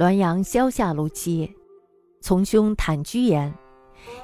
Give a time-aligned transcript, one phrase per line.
[0.00, 1.54] 滦阳萧下路七，
[2.22, 3.52] 从兄坦居言：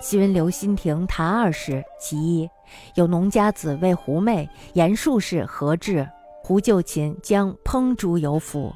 [0.01, 2.49] 昔闻刘心亭谈二事，其一，
[2.95, 6.09] 有农家子谓胡媚言术士何至？
[6.43, 8.73] 胡就寝将烹猪油服，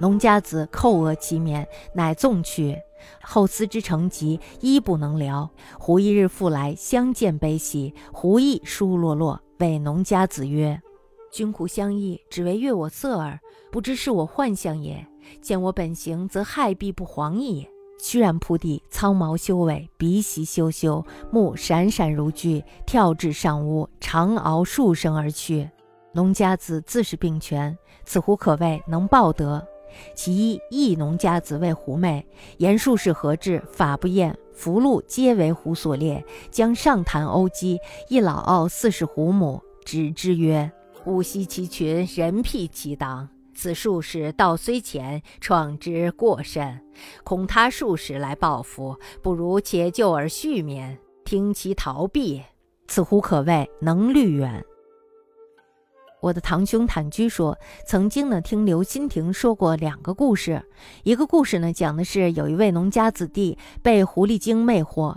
[0.00, 1.64] 农家子叩额其面，
[1.94, 2.76] 乃纵去。
[3.22, 5.48] 后思之成疾，衣不能疗。
[5.78, 10.82] 胡一日复来相见悲喜，胡亦疏落落，谓农家子曰
[11.30, 13.38] ：“君胡相忆，只为悦我色耳，
[13.70, 15.06] 不知是我幻象也。”
[15.40, 17.68] 见我本形，则害必不黄矣。
[18.02, 25.68] 虚然铺地，苍毛修尾，鼻息羞羞，目闪闪如炬，跳至上屋，长嗷数声而去。
[26.12, 29.62] 农家子自是病全，此胡可谓能报德。
[30.14, 32.26] 其一，一农家子为狐妹，
[32.58, 33.62] 言术士何至？
[33.70, 37.78] 法不厌，福禄皆为狐所猎，将上谈殴击。
[38.08, 40.70] 一老傲四是狐母，止之曰
[41.04, 43.28] ：“吾惜其群，人辟其党。”
[43.60, 46.80] 此术士道虽浅，创之过甚，
[47.24, 52.42] 恐他术士来报复，不如且救而续免，听其逃避。
[52.88, 54.64] 此乎可谓能虑远。
[56.22, 60.62] 我的堂兄坦居说，曾经呢听刘心亭说过两个故事，
[61.02, 65.14] 一个故事呢讲的是有一位农家子弟被狐狸精魅惑，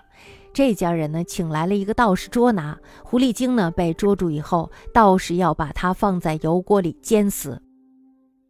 [0.51, 7.61] 这家人呢请来了一个道士捉拿狐狸精呢被捉住以后，道士要把他放在油锅里煎死。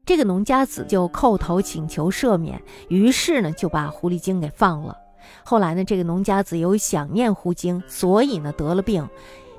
[0.05, 4.97] 这个农家子就叩头请求赦免，于是呢就把狐狸精给放了。
[5.45, 9.07] 后来呢，这个农家子由于想念狐精，所以呢得了病，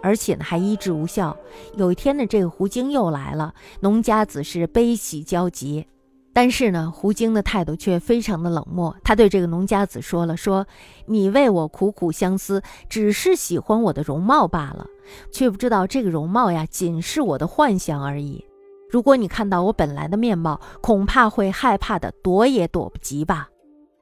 [0.02, 1.34] 而且呢还医治无效。
[1.76, 5.86] 有一天呢，这个狐精又来了，农家子是悲喜交集，
[6.34, 8.94] 但是呢，狐精的态度却非常的冷漠。
[9.02, 10.66] 他对这个农家子说了：“说
[11.06, 14.86] 你为我苦苦相思，只是喜欢我的容貌罢了，
[15.32, 18.44] 却不知道这个容貌呀，仅是我的幻想而已。”
[18.94, 23.48] 如果你看到我本来的面貌，恐怕会害怕的躲也躲不及吧。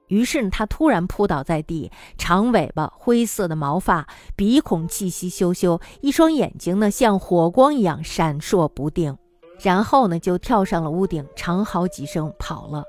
[0.09, 9.17] 于是，他突然扑倒在地，长尾巴，灰色的毛发，鼻孔气息咻咻，一双眼睛呢像火光一样闪烁不定。
[9.63, 12.85] 然后呢，就跳上了屋顶，长嚎几声跑了。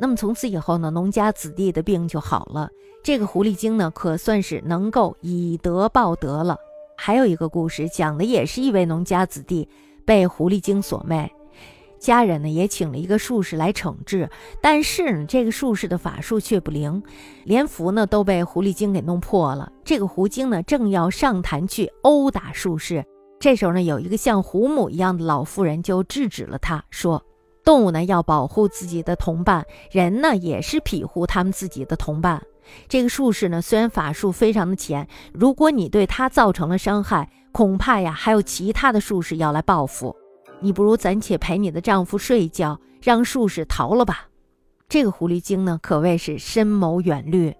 [0.00, 2.70] 那么从此以后呢，农家子弟的病就好了。
[3.02, 6.56] 这个狐狸精呢，可算是能够以德报德了。
[6.96, 9.68] 还有一个故事，讲的也是一位农家子弟。
[10.06, 11.32] 被狐狸精所魅，
[12.04, 14.28] 家人呢也请了一个术士来惩治，
[14.60, 17.02] 但是呢，这个术士的法术却不灵，
[17.44, 19.72] 连符呢都被狐狸精给弄破了。
[19.82, 23.02] 这个狐精呢正要上坛去殴打术士，
[23.40, 27.24] 这时候呢，有一个像胡母一样的老妇人就制止了他，说
[27.64, 32.42] ：“动物呢要保护自己的同伴，人呢也是庇护他们自己的同伴。
[32.86, 40.12] 这个术士呢虽然法术非常的浅，如果你对他造成了伤害。”恐怕呀，还有其他的术士要来报复，
[40.60, 44.28] 你不如暂且陪你的丈夫睡一觉，让术士逃了吧。
[44.88, 47.54] 这个狐狸精呢，可谓是深谋远虑。